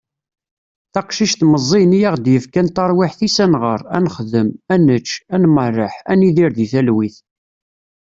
taqcict 0.93 1.39
meẓẓiyen 1.51 1.97
i 1.97 1.99
aɣ-d-yefkan 2.09 2.67
taṛwiḥt-is 2.75 3.37
ad 3.43 3.49
nɣeṛ, 3.51 3.81
ad 3.95 4.01
nexdem, 4.03 4.49
ad 4.73 4.79
nečč, 4.87 5.09
ad 5.33 5.43
merreḥ, 5.55 5.93
ad 6.11 6.17
nidir 6.17 6.51
di 6.57 6.67
talwit 6.71 7.15